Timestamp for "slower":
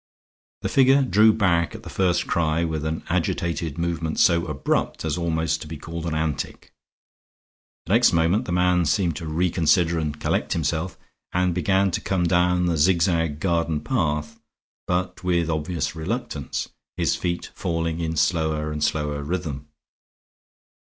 18.17-18.71, 18.83-19.21